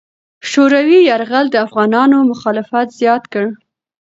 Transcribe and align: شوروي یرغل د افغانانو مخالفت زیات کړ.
شوروي 0.49 0.99
یرغل 1.09 1.45
د 1.51 1.55
افغانانو 1.65 2.17
مخالفت 2.31 2.87
زیات 2.99 3.23
کړ. 3.33 3.45